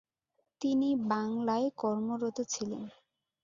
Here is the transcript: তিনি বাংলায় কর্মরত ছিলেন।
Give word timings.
তিনি 0.61 0.89
বাংলায় 1.09 1.67
কর্মরত 1.77 2.37
ছিলেন। 2.49 2.83